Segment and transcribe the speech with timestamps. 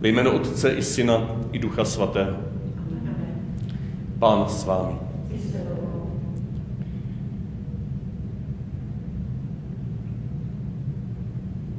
[0.00, 2.36] Ve jménu Otce i Syna i Ducha Svatého.
[4.18, 4.98] Pán s vámi.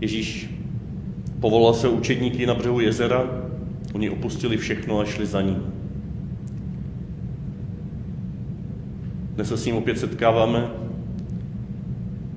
[0.01, 0.49] Ježíš
[1.39, 3.23] povolal se učedníky na břehu jezera,
[3.93, 5.63] oni opustili všechno a šli za ním.
[9.35, 10.69] Dnes se s ním opět setkáváme,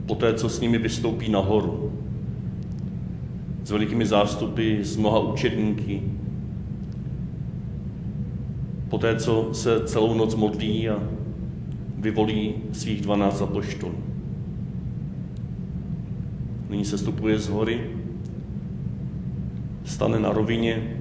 [0.07, 2.02] poté, co s nimi vystoupí nahoru.
[3.65, 6.03] S velikými zástupy, s mnoha učedníky.
[8.89, 10.99] Poté, co se celou noc modlí a
[11.99, 13.95] vyvolí svých dvanáct apoštolů.
[16.71, 17.91] Nyní se stupuje z hory,
[19.85, 20.97] stane na rovině,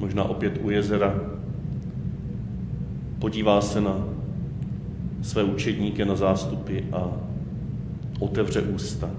[0.00, 1.14] možná opět u jezera,
[3.18, 4.04] podívá se na
[5.22, 7.08] své učedníky, na zástupy a
[8.18, 9.10] otevře ústa.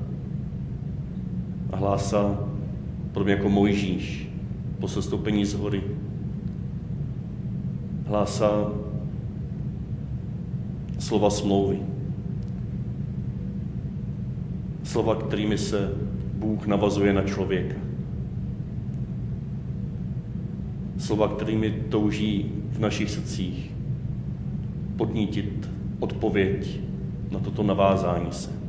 [1.72, 2.40] A hlásá,
[3.16, 4.30] podobně jako Mojžíš,
[4.80, 5.82] po sestoupení z hory,
[8.08, 8.72] hlásá
[11.00, 11.80] slova smlouvy.
[14.84, 15.92] Slova, kterými se
[16.34, 17.76] Bůh navazuje na člověka.
[20.98, 23.72] Slova, kterými touží v našich srdcích
[24.98, 25.70] podnítit
[26.00, 26.80] odpověď
[27.32, 28.65] na toto navázání se.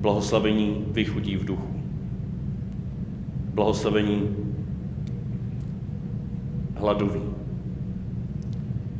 [0.00, 1.80] Blahoslavení vychudí v duchu.
[3.54, 4.22] Blahoslavení
[6.74, 7.20] hladoví.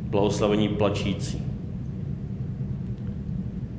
[0.09, 1.41] Blahoslavení plačící.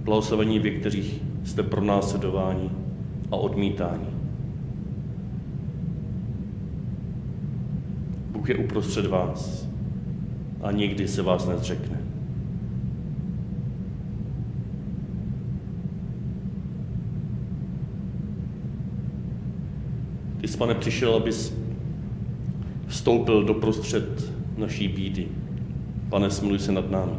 [0.04, 2.70] Blahoslavení vy, kteří jste pronásledováni
[3.30, 4.06] a odmítáni.
[8.32, 9.68] Bůh je uprostřed vás
[10.62, 11.99] a nikdy se vás nezřekne.
[20.40, 21.54] Ty jsi, pane, přišel, abys
[22.86, 25.28] vstoupil do prostřed naší bídy.
[26.08, 27.12] Pane, smiluj se nad námi.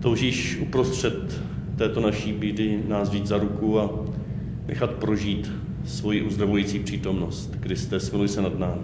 [0.00, 1.40] Toužíš uprostřed
[1.76, 3.90] této naší bídy nás vzít za ruku a
[4.66, 5.52] nechat prožít
[5.84, 7.56] svoji uzdravující přítomnost.
[7.60, 8.82] Kriste, smiluj se nad námi.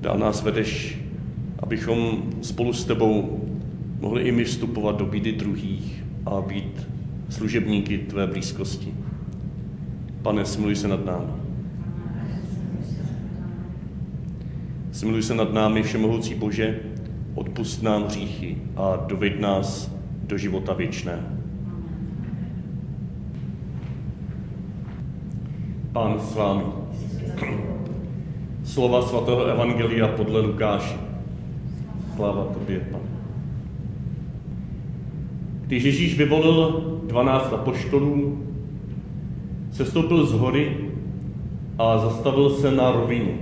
[0.00, 0.98] Dál nás vedeš,
[1.58, 3.43] abychom spolu s tebou
[4.04, 6.88] mohli i my vstupovat do bídy druhých a být
[7.28, 8.94] služebníky tvé blízkosti.
[10.22, 11.32] Pane, smiluj se nad námi.
[14.92, 16.80] Smiluj se nad námi, Všemohoucí Bože,
[17.34, 19.92] odpust nám hříchy a doveď nás
[20.22, 21.22] do života věčného.
[25.92, 26.64] Pán s vámi.
[28.64, 30.96] Slova svatého Evangelia podle Lukáše.
[32.16, 33.13] Sláva tobě, Pane.
[35.74, 38.38] Když Ježíš vyvolil dvanáct apoštolů,
[39.72, 40.76] sestoupil z hory
[41.78, 43.34] a zastavil se na rovině.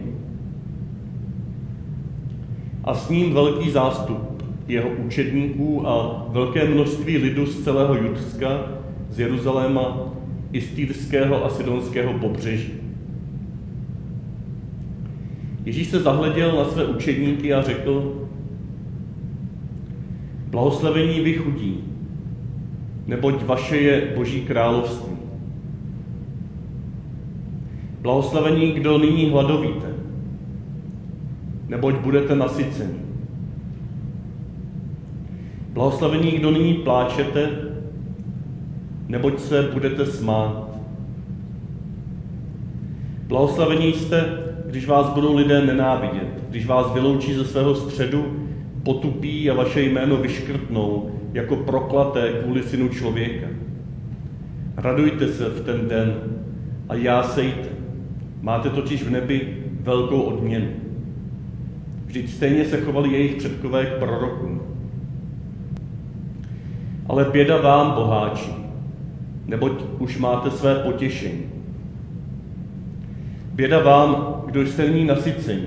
[2.84, 8.60] A s ním velký zástup jeho učedníků a velké množství lidu z celého Judska,
[9.10, 9.96] z Jeruzaléma
[10.52, 12.72] i z Týrského a Sidonského pobřeží.
[15.64, 18.14] Ježíš se zahleděl na své učedníky a řekl,
[20.50, 21.91] blahoslavení vy chudí,
[23.06, 25.16] neboť vaše je Boží království.
[28.00, 29.86] Blahoslavení, kdo nyní hladovíte,
[31.68, 32.98] neboť budete nasyceni.
[35.72, 37.50] Blahoslavení, kdo nyní pláčete,
[39.08, 40.68] neboť se budete smát.
[43.26, 44.24] Blahoslavení jste,
[44.66, 48.48] když vás budou lidé nenávidět, když vás vyloučí ze svého středu,
[48.82, 53.46] potupí a vaše jméno vyškrtnou jako proklaté kvůli synu člověka.
[54.76, 56.14] Radujte se v ten den
[56.88, 57.68] a jásejte.
[58.42, 60.68] Máte totiž v nebi velkou odměnu.
[62.06, 64.62] Vždyť stejně se chovali jejich předkové k prorokům.
[67.06, 68.50] Ale běda vám, boháči,
[69.46, 71.42] neboť už máte své potěšení.
[73.54, 75.66] Běda vám, kdo jste nyní nasyceni,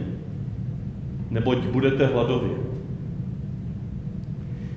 [1.30, 2.65] neboť budete hladovět.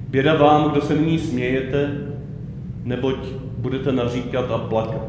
[0.08, 1.90] Běda vám, kdo se nyní smějete,
[2.84, 3.16] neboť
[3.58, 5.08] budete naříkat a plakat.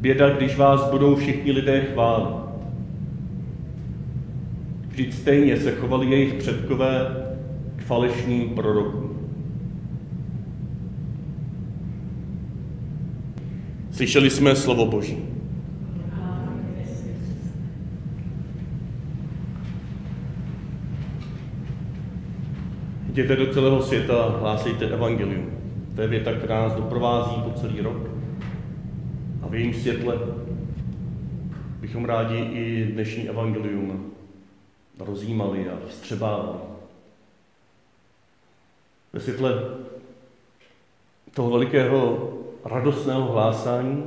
[0.00, 2.44] Běda, když vás budou všichni lidé chválit.
[4.88, 7.06] Vždyť stejně se chovali jejich předkové
[7.76, 9.30] k falešným prorokům.
[13.90, 15.33] Slyšeli jsme slovo Boží.
[23.14, 25.50] Jděte do celého světa, hlásejte evangelium.
[25.94, 27.96] To je věta, která nás doprovází po celý rok.
[29.42, 30.18] A v jejím světle
[31.80, 34.12] bychom rádi i dnešní evangelium
[34.98, 36.58] rozjímali a vstřebávali.
[39.12, 39.52] Ve světle
[41.34, 42.32] toho velikého
[42.64, 44.04] radostného hlásání,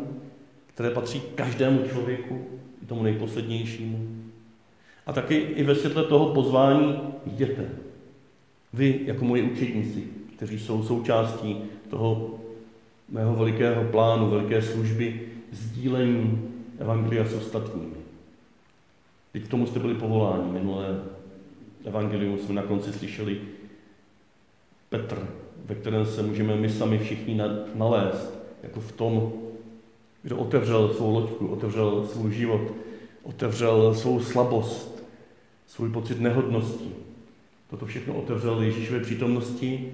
[0.73, 2.47] které patří každému člověku,
[2.87, 4.07] tomu nejposlednějšímu.
[5.05, 7.86] A taky i ve světle toho pozvání jděte.
[8.77, 10.03] Vy, jako moji učedníci,
[10.35, 11.57] kteří jsou součástí
[11.89, 12.39] toho
[13.09, 15.21] mého velikého plánu, veliké služby,
[15.51, 17.95] sdílení Evangelia s ostatními.
[19.31, 20.51] Teď k tomu jste byli povoláni.
[20.51, 21.03] Minulé
[21.85, 23.41] Evangelium jsme na konci slyšeli
[24.89, 25.27] Petr,
[25.65, 27.41] ve kterém se můžeme my sami všichni
[27.75, 29.33] nalézt, jako v tom,
[30.23, 32.73] kdo otevřel svou loďku, otevřel svůj život,
[33.23, 35.03] otevřel svou slabost,
[35.67, 37.06] svůj pocit nehodnosti.
[37.69, 39.91] Toto všechno otevřel Ježíšové přítomnosti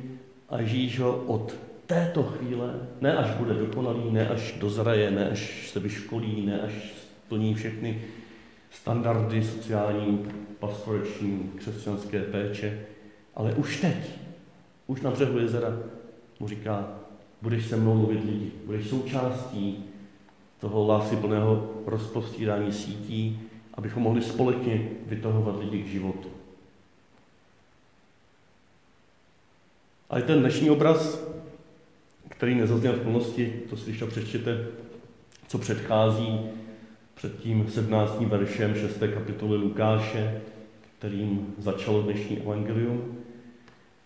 [0.50, 1.56] a Ježíš ho od
[1.86, 6.74] této chvíle, ne až bude dokonalý, ne až dozraje, ne až se vyškolí, ne až
[7.26, 8.02] splní všechny
[8.72, 10.26] standardy sociální,
[10.60, 12.86] pastoreční, křesťanské péče,
[13.36, 13.96] ale už teď,
[14.88, 15.78] už na břehu jezera
[16.40, 16.88] mu říká,
[17.42, 19.84] budeš se mnou mluvit lidi, budeš součástí
[20.60, 23.40] toho láskyplného rozpostírání sítí,
[23.74, 26.33] abychom mohli společně vytahovat lidi k životu.
[30.14, 31.20] Ale ten dnešní obraz,
[32.30, 34.68] který nezazněl v plnosti, to si když to přečtěte,
[35.48, 36.40] co předchází
[37.16, 38.22] před tím 17.
[38.22, 38.98] veršem 6.
[39.14, 40.42] kapitoly Lukáše,
[40.98, 43.18] kterým začalo dnešní evangelium,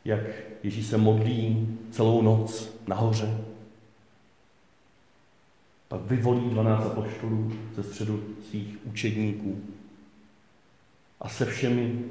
[0.05, 0.21] jak
[0.63, 3.37] Ježíš se modlí celou noc nahoře.
[5.87, 9.61] Pak vyvolí 12 apoštolů ze středu svých učedníků
[11.19, 12.05] a se všemi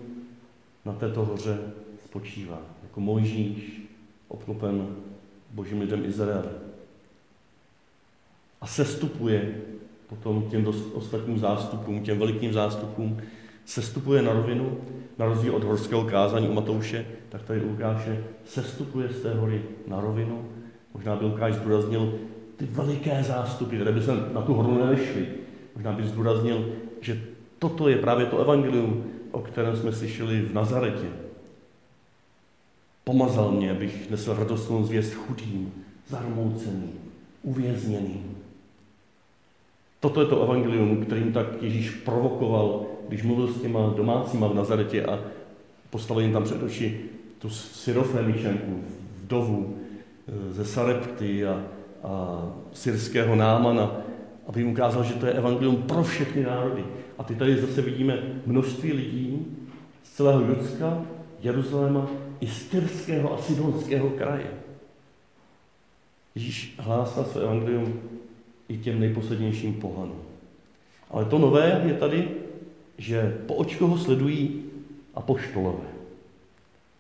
[0.85, 1.59] na této hoře
[2.05, 3.86] spočívá, jako Mojžíš,
[4.29, 4.87] obklopen
[5.51, 6.51] božím lidem Izraele.
[8.61, 9.55] A sestupuje
[10.09, 13.21] potom těm ostatním zástupům, těm velikým zástupům,
[13.65, 14.79] sestupuje na rovinu,
[15.19, 19.63] na rozdíl od horského kázání u Matouše, tak tady u Lukáše sestupuje z té hory
[19.87, 20.49] na rovinu.
[20.95, 22.15] Možná by Lukáš zdůraznil
[22.57, 25.29] ty veliké zástupy, které by se na tu horu nevešly.
[25.75, 27.21] Možná by zdůraznil, že
[27.59, 31.07] toto je právě to evangelium, o kterém jsme slyšeli v Nazaretě.
[33.09, 35.73] Pomazal mě, abych nesl radostnou zvěst chudým,
[36.09, 36.93] zarmouceným,
[37.43, 38.37] uvězněným.
[40.01, 45.05] Toto je to evangelium, kterým tak Ježíš provokoval, když mluvil s těma domácíma v Nazaretě
[45.05, 45.19] a
[45.91, 47.01] postavil jim tam před oči
[47.39, 48.81] tu syrofemičenku,
[49.23, 49.77] vdovu
[50.29, 51.63] eh, ze Sarepty a,
[52.03, 52.43] a
[52.73, 53.97] syrského námana,
[54.47, 56.85] aby jim ukázal, že to je evangelium pro všechny národy.
[57.19, 59.47] A ty tady zase vidíme množství lidí
[60.03, 61.03] z celého Judska,
[61.43, 64.51] Jeruzaléma i z Tyrského a Sidonského kraje.
[66.35, 68.01] Ježíš hlásá své evangelium
[68.69, 70.23] i těm nejposlednějším pohanům.
[71.11, 72.29] Ale to nové je tady,
[72.99, 74.65] že po očku ho sledují
[75.15, 75.89] apoštolové.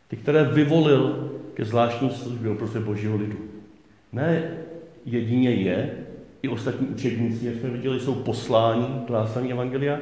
[0.08, 3.38] Ty, které vyvolil ke zvláštní službě oproti božího lidu.
[4.12, 4.56] Ne
[5.04, 6.06] jedině je,
[6.42, 10.00] i ostatní učedníci, jak jsme viděli, jsou posláni k hlásání Evangelia,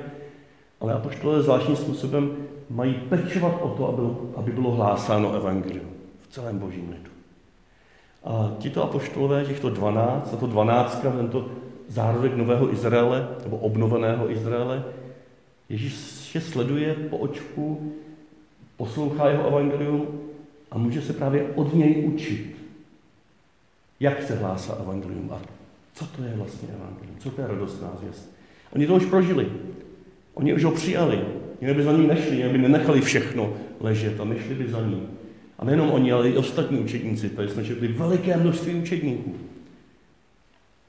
[0.85, 2.37] ale apoštolové zvláštním způsobem
[2.71, 4.03] mají pečovat o to, aby,
[4.37, 5.89] aby bylo hlásáno Evangelium
[6.23, 7.11] v celém božím lidu.
[8.25, 11.49] A tito apoštolové, těchto dvanáct, a to dvanáctka, tento
[11.89, 14.85] zárodek nového Izraele, nebo obnoveného Izraele,
[15.69, 17.93] Ježíš je sleduje po očku,
[18.77, 20.07] poslouchá jeho evangelium
[20.71, 22.57] a může se právě od něj učit,
[24.01, 25.41] jak se hlásá evangelium a
[25.95, 28.35] co to je vlastně evangelium, co to je radostná zvěst.
[28.75, 29.51] Oni to už prožili,
[30.35, 31.21] oni už ho přijali,
[31.61, 35.09] jinak by za ním nešli, jinak by nenechali všechno ležet a nešli by za ním.
[35.59, 37.29] A nejenom oni, ale i ostatní učedníci.
[37.29, 39.35] Tady jsme četli veliké množství učedníků.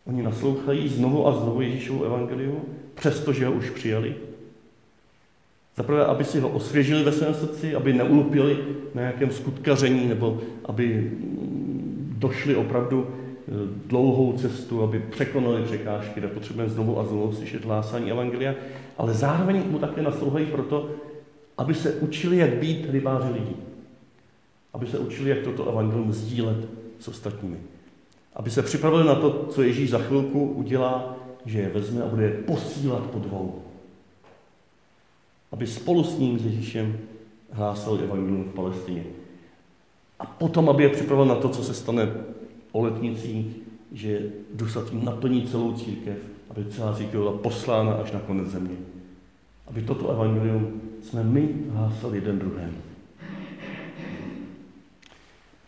[0.05, 2.61] Oni naslouchají znovu a znovu Ježíšovu evangeliu,
[2.95, 4.15] přestože ho už přijali.
[5.77, 8.57] Zaprvé, aby si ho osvěžili ve svém srdci, aby neulupili
[8.93, 11.11] na nějakém skutkaření, nebo aby
[12.17, 13.07] došli opravdu
[13.87, 18.55] dlouhou cestu, aby překonali překážky, kde potřebujeme znovu a znovu slyšet hlásání Evangelia,
[18.97, 20.89] ale zároveň mu také naslouchají proto,
[21.57, 23.55] aby se učili, jak být rybáři lidí
[24.75, 26.57] aby se učili, jak toto evangelium sdílet
[26.99, 27.57] s ostatními.
[28.33, 32.23] Aby se připravili na to, co Ježíš za chvilku udělá, že je vezme a bude
[32.23, 33.61] je posílat po dvou.
[35.51, 36.97] Aby spolu s ním, s Ježíšem,
[37.51, 39.03] hlásal evangelium v Palestině.
[40.19, 42.13] A potom, aby je připravil na to, co se stane
[42.75, 43.45] o letnicích,
[43.91, 46.17] že Duch Svatý naplní celou církev,
[46.49, 48.75] aby celá církev byla poslána až na konec země.
[49.67, 52.77] Aby toto evangelium jsme my hlásali jeden druhému.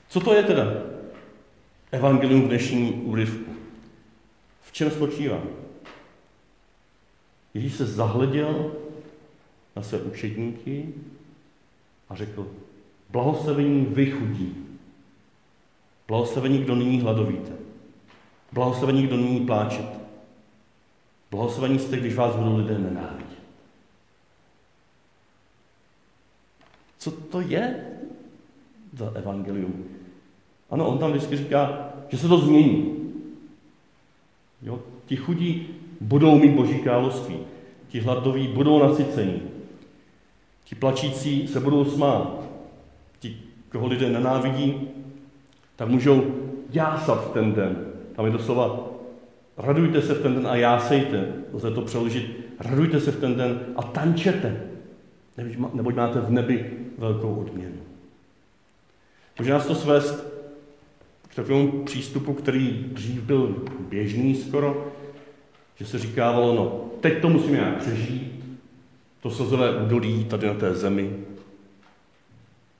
[0.09, 0.63] Co to je teda?
[1.91, 3.51] Evangelium v dnešním úryvku.
[4.61, 5.41] V čem spočívá?
[7.53, 8.71] Ježíš se zahleděl
[9.75, 10.93] na své učedníky
[12.09, 12.47] a řekl,
[13.09, 14.66] blahoslavení vy chudí,
[16.07, 17.51] blahoslavení, kdo nyní hladovíte,
[18.51, 19.97] blahoslavení, kdo nyní pláčete,
[21.31, 23.27] blahoslavení jste, když vás budou lidé nenávidět.
[26.97, 27.85] Co to je
[28.93, 29.85] za evangelium?
[30.69, 33.11] Ano, on tam vždycky říká, že se to změní.
[34.61, 34.79] Jo?
[35.05, 35.67] Ti chudí
[36.01, 37.37] budou mít boží království.
[37.87, 39.41] Ti hladoví budou nasycení.
[40.63, 42.43] Ti plačící se budou smát.
[43.19, 43.37] Ti,
[43.69, 44.89] koho lidé nenávidí,
[45.77, 46.35] tak můžou
[46.69, 47.85] jásat v ten den.
[48.15, 48.87] Tam je doslova
[49.57, 51.33] radujte se v ten den a jásejte.
[51.53, 52.47] Lze to přeložit.
[52.59, 54.61] Radujte se v ten den a tančete.
[55.73, 57.77] Neboť máte v nebi velkou odměnu.
[59.39, 60.27] Může nás to svést
[61.29, 63.55] k takovému přístupu, který dřív byl
[63.89, 64.87] běžný skoro,
[65.75, 68.43] že se říkávalo, no, teď to musíme nějak přežít,
[69.21, 71.17] to slzové údolí tady na té zemi,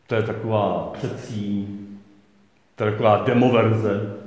[0.07, 1.67] to je taková předsí,
[2.77, 4.17] to je taková demoverze.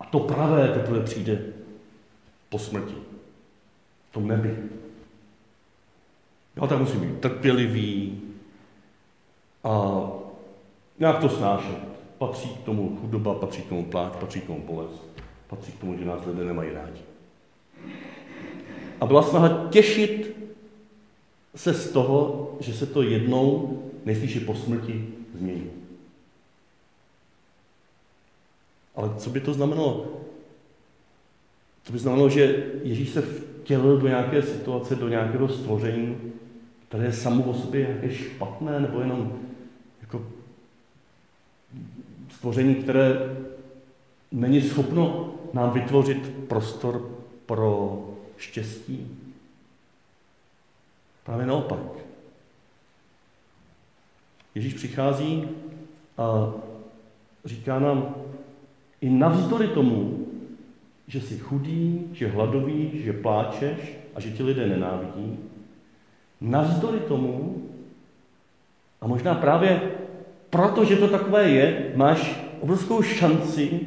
[0.00, 1.42] A to pravé teprve přijde
[2.48, 2.94] po smrti.
[4.10, 4.58] V tom nebi.
[6.56, 8.20] Jo, tak musí být trpělivý
[9.64, 10.02] a
[10.98, 11.78] nějak to snášet.
[12.18, 15.02] Patří k tomu chudoba, patří k tomu pláč, patří k tomu bolest,
[15.46, 17.00] patří k tomu, že nás lidé nemají rádi.
[19.00, 20.36] A byla snaha těšit
[21.54, 25.81] se z toho, že se to jednou, nejspíše po smrti, změní.
[28.94, 30.06] Ale co by to znamenalo?
[31.82, 36.16] To by znamenalo, že Ježíš se vtělil do nějaké situace, do nějakého stvoření,
[36.88, 39.38] které je samo o sobě nějaké špatné, nebo jenom
[40.00, 40.26] jako
[42.30, 43.36] stvoření, které
[44.32, 47.10] není schopno nám vytvořit prostor
[47.46, 48.02] pro
[48.36, 49.18] štěstí.
[51.24, 51.78] Právě naopak.
[54.54, 55.48] Ježíš přichází
[56.18, 56.52] a
[57.44, 58.14] říká nám,
[59.02, 60.26] i navzdory tomu,
[61.06, 63.78] že jsi chudý, že hladový, že pláčeš
[64.14, 65.38] a že ti lidé nenávidí,
[66.40, 67.62] navzdory tomu,
[69.00, 69.82] a možná právě
[70.50, 73.80] proto, že to takové je, máš obrovskou šanci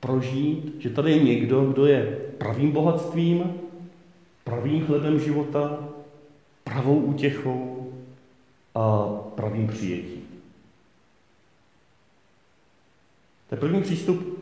[0.00, 3.54] prožít, že tady je někdo, kdo je pravým bohatstvím,
[4.44, 5.78] pravým chlebem života,
[6.64, 7.92] pravou útěchou
[8.74, 10.19] a pravým přijetím.
[13.50, 14.38] Je první přístup,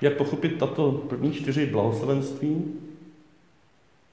[0.00, 2.64] jak pochopit tato první čtyři blahoslavenství.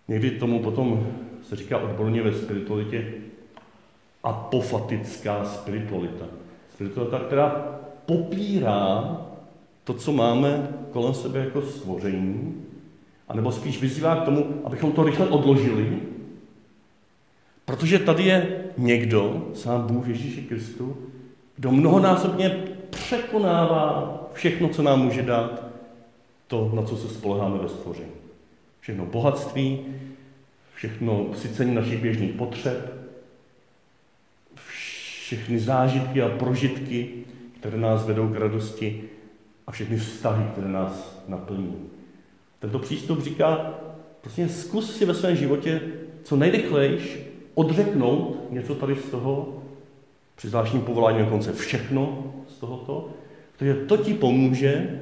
[0.08, 1.08] Někdy tomu potom
[1.44, 3.14] se říká odborně ve spiritualitě
[4.24, 6.26] apofatická spiritualita.
[6.74, 7.50] Spiritualita, která
[8.06, 9.18] popírá
[9.84, 12.66] to, co máme kolem sebe jako stvoření,
[13.28, 16.00] anebo spíš vyzývá k tomu, abychom to rychle odložili,
[17.66, 20.98] protože tady je někdo, sám Bůh Ježíši Kristu,
[21.56, 25.64] kdo mnohonásobně překonává všechno, co nám může dát,
[26.48, 28.12] to, na co se spoleháme ve stvoření.
[28.80, 29.86] Všechno bohatství,
[30.76, 32.94] všechno sycení našich běžných potřeb,
[34.56, 37.14] všechny zážitky a prožitky,
[37.60, 39.04] které nás vedou k radosti
[39.68, 41.76] a všechny vztahy, které nás naplní.
[42.60, 43.74] Tento přístup říká,
[44.22, 45.82] prostě zkus si ve svém životě
[46.24, 47.18] co nejrychlejš
[47.54, 49.55] odřeknout něco tady z toho,
[50.36, 53.10] při zvláštním povolání dokonce všechno z tohoto,
[53.54, 55.02] protože to ti pomůže,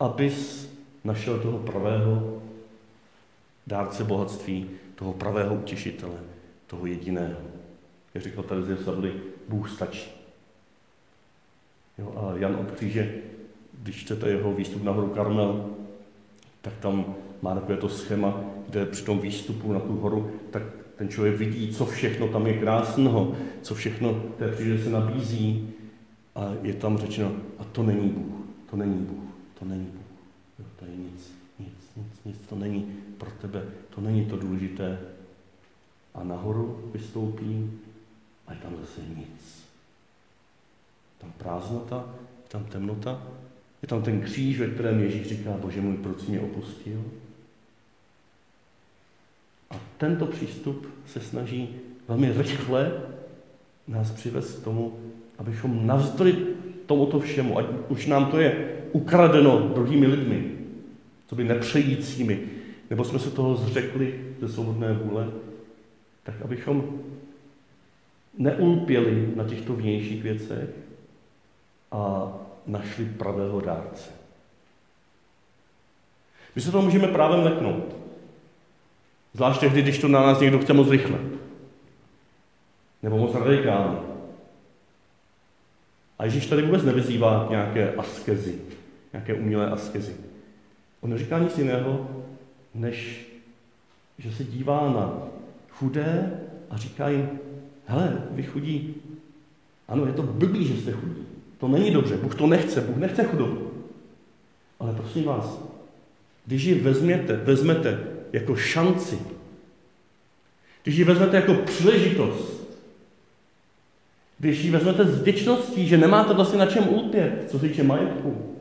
[0.00, 0.70] abys
[1.04, 2.42] našel toho pravého
[3.66, 6.18] dárce bohatství, toho pravého utěšitele,
[6.66, 7.40] toho jediného.
[8.14, 9.12] Jak říkal ze Sadly,
[9.48, 10.10] Bůh stačí.
[11.98, 13.14] Jo, a Jan od kříže,
[13.82, 15.70] když čtete jeho výstup na horu Karmel,
[16.62, 20.62] tak tam má takové to schéma, kde při tom výstupu na tu horu, tak
[20.96, 25.68] ten člověk vidí, co všechno tam je krásného, co všechno té přírodě se nabízí.
[26.34, 28.34] A je tam řečeno, a to není Bůh,
[28.70, 29.24] to není Bůh,
[29.58, 30.02] to není Bůh.
[30.58, 34.98] Jo, to je nic, nic, nic, nic, to není pro tebe, to není to důležité.
[36.14, 37.70] A nahoru vystoupí
[38.46, 39.64] a je tam zase nic.
[41.18, 43.22] Tam prázdnota, je tam temnota,
[43.82, 47.04] je tam ten kříž, ve kterém Ježíš říká, Bože můj, proč mě opustil?
[50.02, 51.68] Tento přístup se snaží
[52.08, 52.92] velmi rychle
[53.88, 54.98] nás přivést k tomu,
[55.38, 56.36] abychom navzdory
[56.86, 60.58] tomuto všemu, ať už nám to je ukradeno druhými lidmi,
[61.26, 62.40] co by nepřejícími,
[62.90, 65.28] nebo jsme se toho zřekli ze svobodné vůle,
[66.22, 66.98] tak abychom
[68.38, 70.68] neulpěli na těchto vnějších věcech,
[71.92, 72.32] a
[72.66, 74.10] našli pravého dárce.
[76.54, 78.01] My se to můžeme právem leknout.
[79.34, 81.18] Zvlášť tehdy, když to na nás někdo chce moc rychle.
[83.02, 83.98] Nebo moc radikálně.
[86.18, 88.58] A Ježíš tady vůbec nevyzývá nějaké askezi,
[89.12, 90.16] nějaké umělé askezi.
[91.00, 92.10] On neříká nic jiného,
[92.74, 93.26] než
[94.18, 95.22] že se dívá na
[95.70, 97.30] chudé a říká jim,
[97.86, 98.94] hele, vy chudí,
[99.88, 101.26] ano, je to blbý, že jste chudí.
[101.58, 103.70] To není dobře, Bůh to nechce, Bůh nechce chudobu.
[104.80, 105.58] Ale prosím vás,
[106.46, 109.18] když ji vezměte, vezmete jako šanci,
[110.82, 112.62] když ji vezmete jako příležitost,
[114.38, 118.56] když ji vezmete s vděčností, že nemáte vlastně na čem ulpět, co se týče majetku,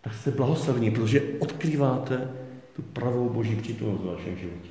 [0.00, 2.30] tak jste blahoslavní, protože odkrýváte
[2.76, 4.70] tu pravou boží přítomnost v vašem životě.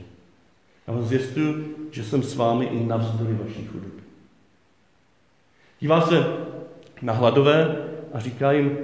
[0.87, 4.01] Já vám zjistuju, že jsem s vámi i navzdory vaší chudoby.
[5.79, 6.25] Dívá se
[7.01, 7.75] na hladové
[8.13, 8.77] a říká jim,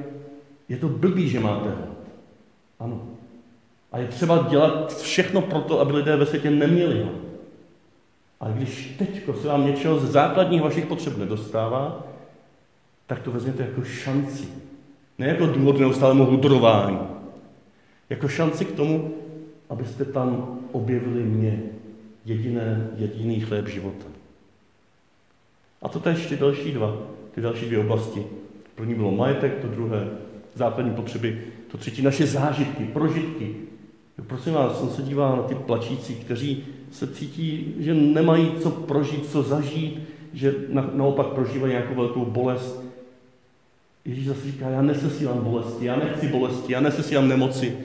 [0.70, 1.98] je to blbý, že máte hlad.
[2.80, 3.13] Ano.
[3.94, 7.16] A je třeba dělat všechno pro to, aby lidé ve světě neměli hlad.
[8.40, 12.04] A když teď se vám něčeho z základních vašich potřeb nedostává,
[13.08, 14.48] tak to vezměte jako šanci.
[15.18, 17.00] Ne jako důvod neustálému hudrování.
[18.10, 19.14] Jako šanci k tomu,
[19.70, 21.64] abyste tam objevili mě,
[22.26, 24.06] jediné, jediný chléb života.
[25.82, 26.98] A to tež ty další dva,
[27.32, 28.26] ty další dvě oblasti.
[28.76, 30.08] První bylo majetek, to druhé
[30.56, 33.56] základní potřeby, to třetí naše zážitky, prožitky.
[34.22, 39.30] Prosím vás, jsem se díval na ty plačící, kteří se cítí, že nemají co prožít,
[39.32, 40.00] co zažít,
[40.34, 42.84] že na, naopak prožívají nějakou velkou bolest.
[44.06, 47.78] Ježíš zase říká, já nesesílám bolesti, já nechci bolesti, já nesesílám nemoci.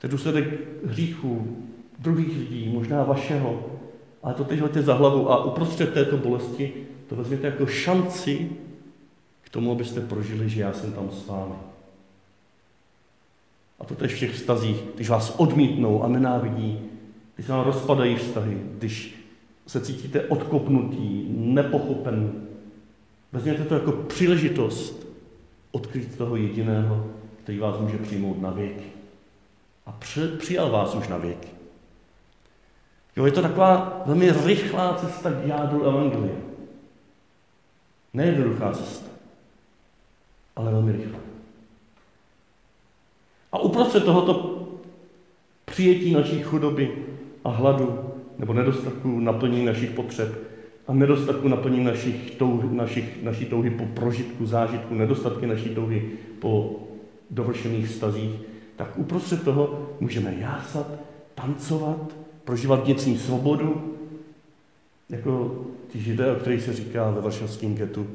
[0.00, 1.56] To je důsledek hříchu
[1.98, 3.66] druhých lidí, možná vašeho.
[4.22, 6.72] Ale to teď hoďte za hlavu a uprostřed této bolesti
[7.08, 8.50] to vezměte jako šanci
[9.42, 11.54] k tomu, abyste prožili, že já jsem tam s vámi.
[13.82, 16.80] A to tež v těch vztazích, když vás odmítnou a nenávidí,
[17.34, 19.14] když vám rozpadají vztahy, když
[19.66, 22.32] se cítíte odkopnutí, nepochopen,
[23.32, 25.06] vezměte to jako příležitost
[25.72, 27.06] odkryt toho jediného,
[27.42, 28.84] který vás může přijmout na věky.
[29.86, 29.98] A
[30.38, 31.48] přijal vás už na věky.
[33.16, 36.36] Jo, je to taková velmi rychlá cesta k jádru Evangelia.
[38.14, 39.10] Nejednoduchá cesta,
[40.56, 41.31] ale velmi rychlá.
[43.52, 44.58] A uprostřed tohoto
[45.64, 46.92] přijetí naší chudoby
[47.44, 47.98] a hladu
[48.38, 50.38] nebo nedostatku naplnění našich potřeb
[50.86, 56.80] a nedostatku naplnění našich touh, našich, naší touhy po prožitku, zážitku, nedostatky naší touhy po
[57.30, 58.30] dovršených stazích,
[58.76, 60.86] tak uprostřed toho můžeme jásat,
[61.34, 63.96] tancovat, prožívat vnitřní svobodu,
[65.08, 68.06] jako ti židé, o kterých se říká ve varšavském getu,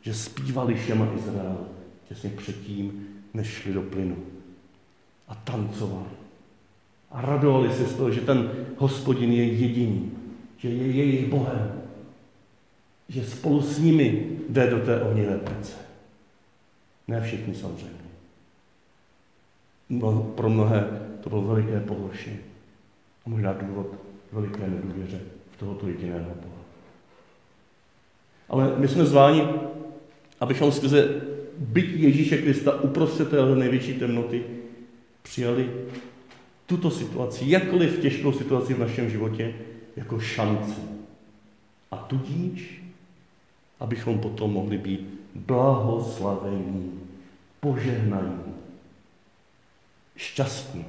[0.00, 1.58] že zpívali Šema Izrael
[2.08, 4.16] těsně předtím, než šli do plynu.
[5.28, 6.14] A tancovali.
[7.10, 10.12] A radovali se z toho, že ten hospodin je jediný,
[10.56, 11.82] že je jejich Bohem,
[13.08, 15.76] že spolu s nimi jde do té ohnivé pece.
[17.08, 18.04] Ne všichni samozřejmě.
[20.34, 20.88] Pro mnohé
[21.20, 22.38] to bylo veliké pohoršení.
[23.26, 23.86] A možná důvod
[24.32, 26.64] veliké nedůvěře v tohoto jediného Boha.
[28.48, 29.42] Ale my jsme zváni,
[30.40, 31.08] abychom skrze
[31.58, 34.44] byť Ježíše Krista uprostřed téhle největší temnoty
[35.24, 35.70] přijali
[36.66, 39.54] tuto situaci, jakkoliv těžkou situaci v našem životě,
[39.96, 40.80] jako šanci.
[41.90, 42.84] A tudíž,
[43.80, 47.00] abychom potom mohli být blahoslavení,
[47.60, 48.54] požehnaní,
[50.16, 50.84] šťastní.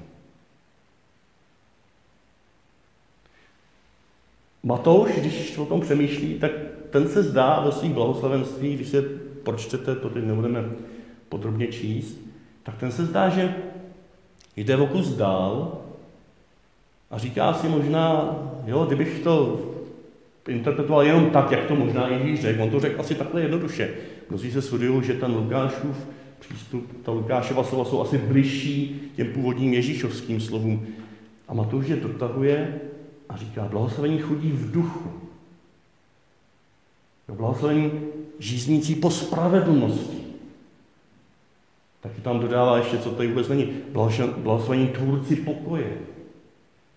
[4.64, 6.52] Matouš, když o tom přemýšlí, tak
[6.90, 9.02] ten se zdá ve svých blahoslavenstvích, když se
[9.44, 10.70] pročtete, to teď nebudeme
[11.30, 12.18] podrobně číst,
[12.64, 13.56] tak ten se zdá, že
[14.58, 15.78] jde o kus dál
[17.12, 19.60] a říká si možná, jo, kdybych to
[20.48, 23.94] interpretoval jenom tak, jak to možná Ježíš řekl, on to řekl asi takhle jednoduše.
[24.30, 25.98] Mnozí se shodují, že ten Lukášův
[26.40, 30.88] přístup, ta Lukášova slova jsou asi bližší těm původním Ježíšovským slovům.
[31.48, 32.82] A Matouš je dotahuje
[33.30, 35.12] a říká, blahoslavení chudí v duchu.
[37.30, 37.92] Jo, blahoslavení
[38.40, 40.25] žíznící po spravedlnosti.
[42.06, 43.74] Taky tam dodává ještě, co tady vůbec není.
[44.38, 45.98] Blahoslavení tvůrci pokoje.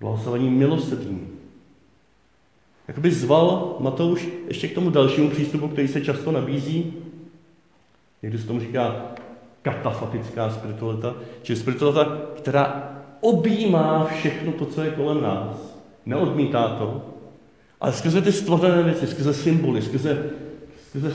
[0.00, 1.28] Blahoslavení milosrdní.
[2.88, 6.94] Jakoby zval Matouš ještě k tomu dalšímu přístupu, který se často nabízí.
[8.22, 9.06] Někdy se tomu říká
[9.62, 17.04] katafatická spiritualita, čili spiritualita, která objímá všechno to, co je kolem nás neodmítá to,
[17.80, 20.30] ale skrze ty stvořené věci, skrze symboly, skrze,
[20.88, 21.12] skrze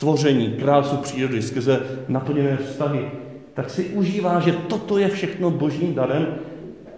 [0.00, 3.10] tvoření, krásu přírody, skrze naplněné vztahy,
[3.54, 6.26] tak si užívá, že toto je všechno božím darem,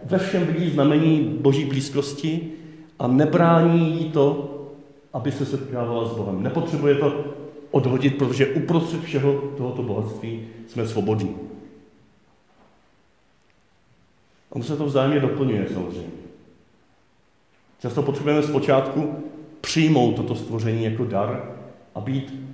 [0.04, 2.52] ve všem vidí znamení boží blízkosti
[2.98, 4.58] a nebrání jí to,
[5.12, 6.42] aby se setkávala s Bohem.
[6.42, 7.24] Nepotřebuje to
[7.70, 11.36] odhodit, protože uprostřed všeho tohoto bohatství jsme svobodní.
[14.50, 16.12] Ono se to vzájemně doplňuje samozřejmě.
[17.80, 19.14] Často potřebujeme zpočátku
[19.60, 21.54] přijmout toto stvoření jako dar
[21.94, 22.51] a být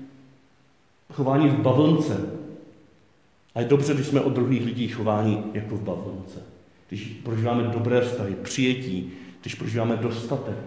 [1.12, 2.30] chování v bavlnce.
[3.54, 6.42] A je dobře, když jsme od druhých lidí chování jako v bavlnce.
[6.88, 10.58] Když prožíváme dobré vztahy, přijetí, když prožíváme dostatek.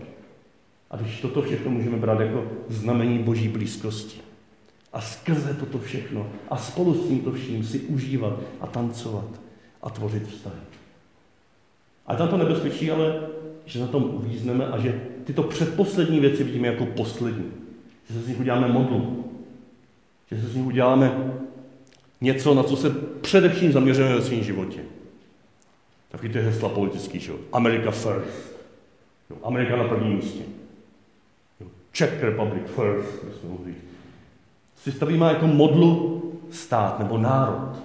[0.91, 4.19] A když toto všechno můžeme brát jako znamení boží blízkosti.
[4.93, 9.41] A skrze toto všechno a spolu s tímto vším si užívat a tancovat
[9.81, 10.61] a tvořit vztahy.
[12.07, 13.27] A tam to nebezpečí, ale
[13.65, 17.45] že na tom uvízneme a že tyto předposlední věci vidíme jako poslední.
[18.07, 19.30] Že se z nich uděláme modlu.
[20.31, 21.33] Že se z nich uděláme
[22.21, 22.89] něco, na co se
[23.21, 24.79] především zaměřujeme ve svém životě.
[26.11, 27.39] Taky ty hesla politický život.
[27.53, 28.55] America first.
[29.29, 30.43] Jo, Amerika na prvním místě.
[31.59, 33.75] Jo, Czech Republic first, bychom mohli
[34.75, 37.75] Si stavíme jako modlu stát nebo národ.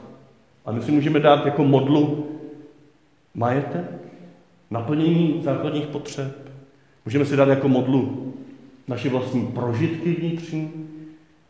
[0.65, 2.31] A my si můžeme dát jako modlu
[3.35, 3.91] majetek,
[4.71, 6.51] naplnění základních potřeb.
[7.05, 8.35] Můžeme si dát jako modlu
[8.89, 10.73] naše vlastní prožitky vnitřní,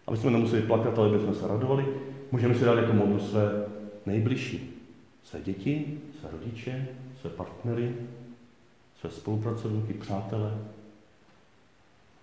[0.06, 1.84] aby jsme nemuseli plakat, ale bychom se radovali.
[2.32, 3.50] Můžeme si dát jako modlu své
[4.06, 4.70] nejbližší,
[5.24, 6.88] své děti, své rodiče,
[7.20, 7.92] své partnery,
[9.00, 10.54] své spolupracovníky, přátele.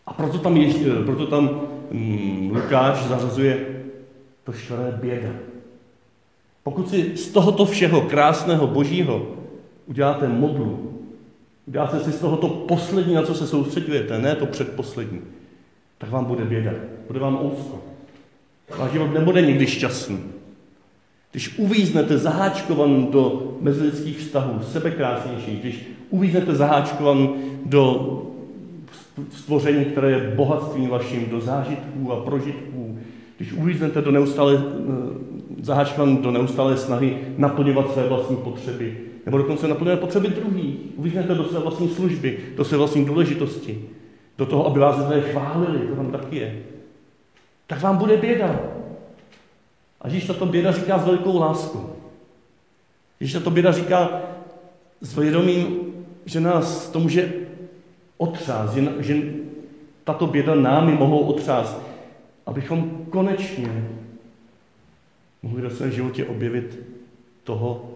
[0.06, 3.84] A proto tam, ještě, proto tam mm, Lukáš zařazuje
[4.44, 5.30] to švaré běda.
[6.64, 9.28] Pokud si z tohoto všeho krásného božího
[9.86, 11.00] uděláte modlu,
[11.68, 15.22] uděláte si z toho to poslední, na co se soustředujete, ne to předposlední,
[16.04, 16.72] tak vám bude běda,
[17.08, 17.82] bude vám úzko.
[18.78, 20.20] Váš život nebude nikdy šťastný.
[21.32, 27.30] Když uvíznete zaháčkovan do mezilidských vztahů, sebekrásnějších, když uvíznete zaháčkovan
[27.66, 28.22] do
[29.32, 32.98] stvoření, které je bohatstvím vaším, do zážitků a prožitků,
[33.38, 39.68] když uvíznete do neustále, eh, zaháčkovan do neustále snahy naplňovat své vlastní potřeby, nebo dokonce
[39.68, 40.76] naplňovat potřeby druhých.
[40.96, 43.82] Uvíznete do své vlastní služby, do své vlastní důležitosti,
[44.44, 46.64] do toho, aby vás lidé chválili, to tam taky je.
[47.68, 48.60] Tak vám bude běda.
[50.02, 51.96] A když tato běda říká s velikou láskou.
[53.18, 54.22] Když tato běda říká
[55.02, 55.94] s vědomím,
[56.26, 57.34] že nás to může
[58.18, 59.24] otřást, že, že
[60.04, 61.82] tato běda námi mohou otřást,
[62.46, 63.88] abychom konečně
[65.42, 66.80] mohli ve svém životě objevit
[67.44, 67.92] toho,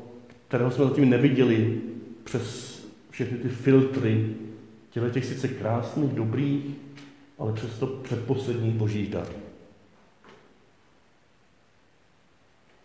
[0.47, 1.81] kterého jsme zatím neviděli
[2.23, 2.77] přes
[3.09, 4.35] všechny ty filtry
[4.97, 6.65] těle těch sice krásných, dobrých,
[7.39, 9.27] ale přesto předposledních božích dar.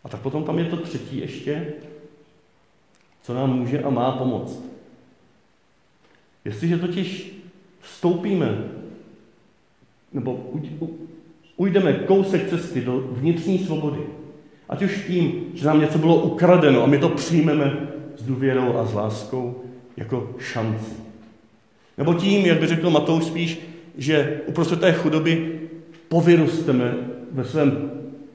[0.05, 1.73] A tak potom tam je to třetí ještě,
[3.23, 4.63] co nám může a má pomoct.
[6.45, 7.35] Jestliže totiž
[7.81, 8.71] vstoupíme,
[10.13, 10.51] nebo
[11.57, 14.07] ujdeme kousek cesty do vnitřní svobody,
[14.69, 18.87] Ať už tím, že nám něco bylo ukradeno a my to přijmeme s důvěrou a
[18.87, 19.63] s láskou
[19.97, 21.12] jako šanci.
[22.03, 23.61] Nebo tím, jak by řekl Matouš spíš,
[23.99, 25.61] že uprostřed té chudoby
[26.09, 26.95] povyrosteme
[27.33, 27.91] ve svém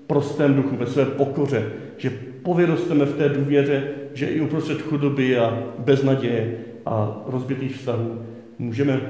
[0.08, 2.10] prostém duchu, ve své pokoře, že
[2.44, 8.22] povyrosteme v té důvěře, že i uprostřed chudoby a beznaděje a rozbitých vztahů
[8.60, 9.02] můžeme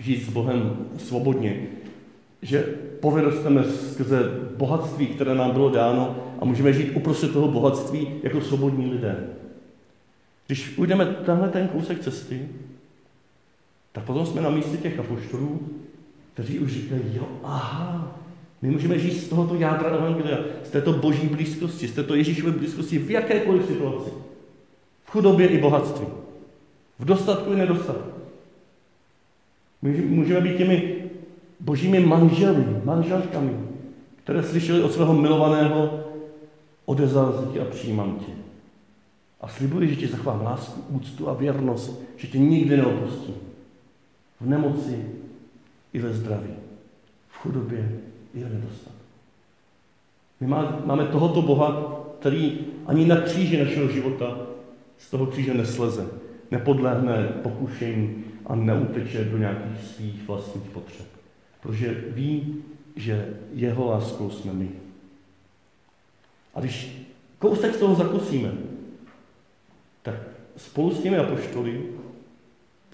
[0.00, 1.56] žít s Bohem svobodně,
[2.42, 2.64] že
[3.00, 4.22] povyrosteme skrze
[4.56, 9.16] bohatství, které nám bylo dáno a můžeme žít uprostřed toho bohatství jako svobodní lidé.
[10.46, 12.48] Když ujdeme tenhle ten kousek cesty,
[13.96, 15.60] tak potom jsme na místě těch apoštolů,
[16.34, 18.18] kteří už říkají, jo, aha,
[18.62, 22.98] my můžeme žít z tohoto jádra Evangelia, z této boží blízkosti, z této Ježíšové blízkosti
[22.98, 24.10] v jakékoliv situaci.
[25.04, 26.06] V chudobě i bohatství.
[26.98, 28.20] V dostatku i nedostatku.
[29.82, 30.94] My můžeme být těmi
[31.60, 33.52] božími manželi, manželkami,
[34.16, 36.00] které slyšeli od svého milovaného
[36.84, 38.32] odezal a přijímám tě.
[39.40, 43.34] A slibuji, že ti zachovám lásku, úctu a věrnost, že tě nikdy neopustím.
[44.40, 45.04] V nemoci
[45.92, 46.54] i ve zdraví,
[47.28, 48.00] v chudobě
[48.34, 48.96] i v nedostatku.
[50.40, 50.46] My
[50.84, 54.38] máme tohoto Boha, který ani na kříži našeho života
[54.98, 56.08] z toho kříže nesleze,
[56.50, 61.06] nepodlehne pokušení a neuteče do nějakých svých vlastních potřeb
[61.66, 62.62] protože ví,
[62.96, 64.70] že jeho láskou jsme my.
[66.54, 67.06] A když
[67.38, 68.52] kousek z toho zakusíme,
[70.02, 70.14] tak
[70.56, 71.82] spolu s těmi apoštoly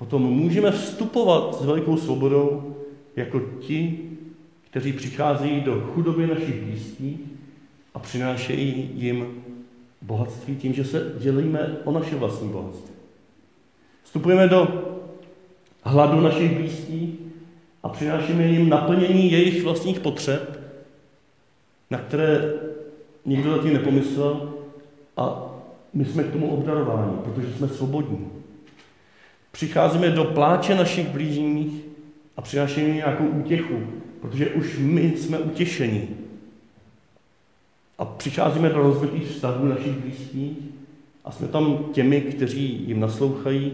[0.03, 2.75] potom můžeme vstupovat s velikou svobodou
[3.17, 4.01] jako ti,
[4.71, 7.21] kteří přicházejí do chudoby našich blízkých
[7.95, 9.45] a přinášejí jim
[10.03, 12.95] bohatství tím, že se dělíme o naše vlastní bohatství.
[14.03, 14.85] Vstupujeme do
[15.83, 17.15] hladu našich blízkých
[17.83, 20.61] a přinášíme jim naplnění jejich vlastních potřeb,
[21.91, 22.53] na které
[23.27, 24.55] nikdo zatím nepomyslel
[25.17, 25.51] a
[25.95, 28.42] my jsme k tomu obdarováni, protože jsme svobodní.
[29.53, 31.85] Přicházíme do pláče našich blížních
[32.37, 33.87] a přinášíme nějakou útěchu,
[34.21, 36.09] protože už my jsme utěšení.
[37.99, 40.59] A přicházíme do rozbitých vztahů našich blízkých
[41.25, 43.73] a jsme tam těmi, kteří jim naslouchají,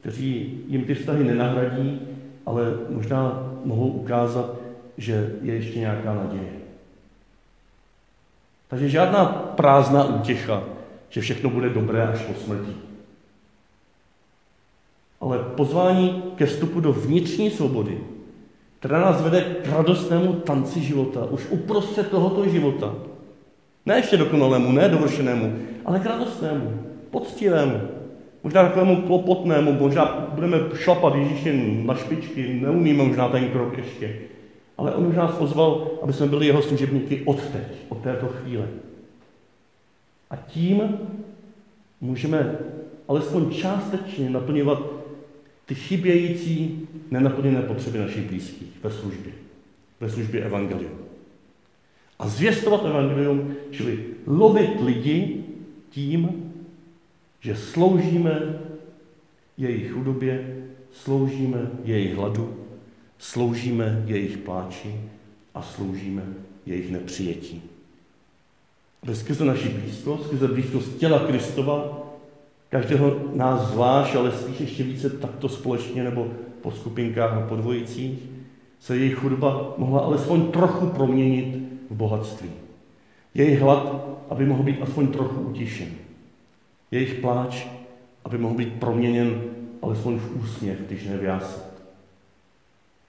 [0.00, 2.00] kteří jim ty vztahy nenahradí,
[2.46, 4.56] ale možná mohou ukázat,
[4.98, 6.52] že je ještě nějaká naděje.
[8.68, 9.24] Takže žádná
[9.56, 10.62] prázdná útěcha,
[11.08, 12.87] že všechno bude dobré až po smrti.
[15.20, 17.98] Ale pozvání ke vstupu do vnitřní svobody,
[18.78, 22.94] která nás vede k radostnému tanci života, už uprostřed tohoto života.
[23.86, 27.80] Ne ještě dokonalému, ne dovršenému, ale k radostnému, poctivému,
[28.44, 34.16] možná takovému klopotnému, možná budeme šlapat Ježíši na špičky, neumíme možná ten krok ještě.
[34.78, 38.66] Ale on už nás pozval, aby jsme byli jeho služebníky od teď, od této chvíle.
[40.30, 40.98] A tím
[42.00, 42.58] můžeme
[43.08, 44.97] alespoň částečně naplňovat
[45.68, 49.32] ty chybějící, nenaplněné potřeby našich blízkých ve službě,
[50.00, 50.98] ve službě Evangelium.
[52.18, 55.44] A zvěstovat Evangelium, čili lovit lidi
[55.90, 56.52] tím,
[57.40, 58.58] že sloužíme
[59.58, 62.56] jejich chudobě, sloužíme jejich hladu,
[63.18, 65.00] sloužíme jejich pláči
[65.54, 66.22] a sloužíme
[66.66, 67.62] jejich nepřijetí.
[69.12, 71.97] Skrze naší blízkost, skrze blízkost těla Kristova,
[72.68, 76.28] každého nás zvlášť, ale spíš ještě více takto společně nebo
[76.62, 78.18] po skupinkách a po dvojicích,
[78.80, 81.56] se jejich chudoba mohla alespoň trochu proměnit
[81.90, 82.50] v bohatství.
[83.34, 85.88] Jejich hlad, aby mohl být aspoň trochu utišen.
[86.90, 87.66] Jejich pláč,
[88.24, 89.42] aby mohl být proměněn
[89.82, 91.62] alespoň v úsměv, když ne v jásek.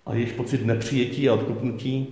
[0.05, 2.07] A jejich pocit nepřijetí a odkupnutí,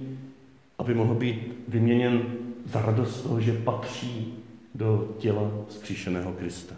[0.78, 2.22] aby mohl být vyměněn
[2.66, 4.34] za radost toho, že patří
[4.76, 6.76] do těla zkříšeného Krista.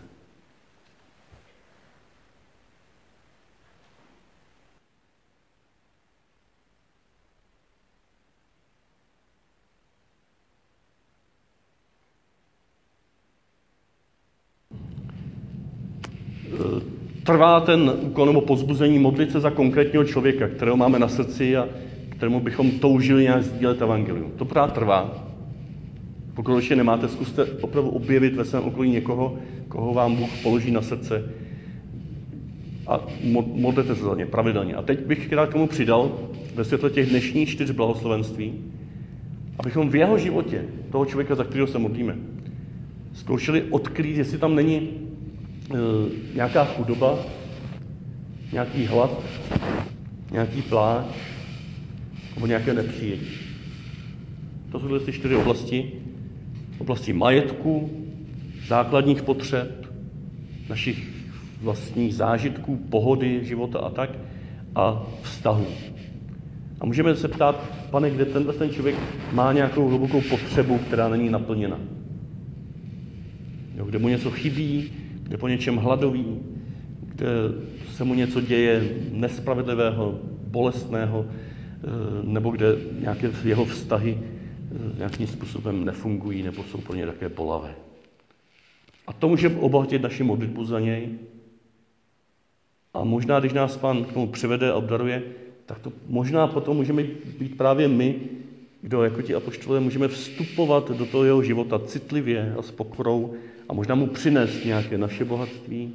[17.29, 21.67] Trvá ten úkol nebo pozbuzení modlit se za konkrétního člověka, kterého máme na srdci a
[22.09, 24.31] kterému bychom toužili nějak sdílet evangelium.
[24.35, 25.25] To právě trvá.
[26.33, 29.37] Pokud ještě nemáte, zkuste opravdu objevit ve svém okolí někoho,
[29.67, 31.23] koho vám Bůh položí na srdce
[32.87, 32.99] a
[33.53, 34.75] modlete se za ně pravidelně.
[34.75, 36.11] A teď bych k tomu přidal
[36.55, 38.53] ve světle těch dnešních čtyř blahoslovenství,
[39.59, 42.15] abychom v jeho životě, toho člověka, za kterého se modlíme,
[43.13, 45.08] zkoušeli odkrýt, jestli tam není
[46.35, 47.19] nějaká chudoba,
[48.53, 49.23] nějaký hlad,
[50.31, 51.05] nějaký pláč
[52.35, 53.27] nebo nějaké nepřijetí.
[54.71, 55.91] To jsou ty čtyři oblasti.
[56.77, 57.89] Oblasti majetku,
[58.67, 59.85] základních potřeb,
[60.69, 61.07] našich
[61.61, 64.09] vlastních zážitků, pohody, života a tak,
[64.75, 65.67] a vztahu.
[66.79, 68.95] A můžeme se ptát, pane, kde tenhle ten člověk
[69.31, 71.79] má nějakou hlubokou potřebu, která není naplněna.
[73.77, 74.91] Jo, kde mu něco chybí,
[75.29, 76.39] je po něčem hladový,
[77.01, 77.27] kde
[77.91, 81.87] se mu něco děje nespravedlivého, bolestného, eh,
[82.23, 87.75] nebo kde nějaké jeho vztahy eh, nějakým způsobem nefungují nebo jsou pro ně také bolavé.
[89.07, 91.09] A to může obohatit naši modlitbu za něj.
[92.93, 95.23] A možná, když nás pán k tomu přivede a obdaruje,
[95.65, 97.03] tak to možná potom můžeme
[97.39, 98.15] být právě my,
[98.81, 103.35] kdo jako ti apoštolé můžeme vstupovat do toho jeho života citlivě a s pokorou
[103.69, 105.93] a možná mu přinést nějaké naše bohatství,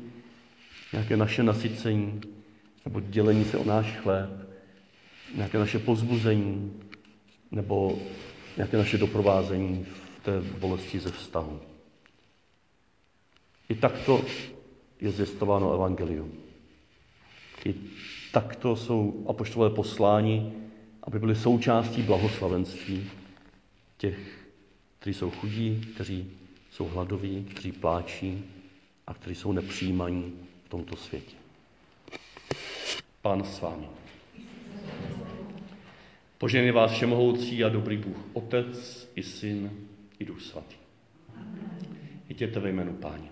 [0.92, 2.20] nějaké naše nasycení,
[2.84, 4.30] nebo dělení se o náš chléb,
[5.34, 6.72] nějaké naše pozbuzení,
[7.50, 7.98] nebo
[8.56, 11.60] nějaké naše doprovázení v té bolesti ze vztahu.
[13.68, 14.24] I takto
[15.00, 16.32] je zjistováno evangelium.
[17.64, 17.74] I
[18.32, 20.52] takto jsou apoštolé posláni,
[21.04, 23.10] aby byli součástí blahoslavenství
[23.96, 24.48] těch,
[24.98, 26.30] kteří jsou chudí, kteří
[26.70, 28.44] jsou hladoví, kteří pláčí
[29.06, 30.32] a kteří jsou nepřijímaní
[30.64, 31.36] v tomto světě.
[33.22, 33.86] Pán s vámi.
[36.38, 39.70] Požený vás všemohoucí a dobrý Bůh, Otec i Syn
[40.18, 40.76] i Duch Svatý.
[42.28, 43.28] Jděte ve jménu Páně.